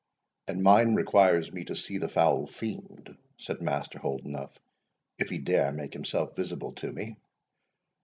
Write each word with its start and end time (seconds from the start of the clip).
"And 0.47 0.63
mine 0.63 0.95
requires 0.95 1.51
me 1.51 1.63
to 1.65 1.75
see 1.75 1.99
the 1.99 2.09
foul 2.09 2.47
Fiend," 2.47 3.15
said 3.37 3.61
Master 3.61 3.99
Holdenough, 3.99 4.55
"if 5.19 5.29
he 5.29 5.37
dare 5.37 5.71
make 5.71 5.93
himself 5.93 6.35
visible 6.35 6.71
to 6.73 6.91
me. 6.91 7.17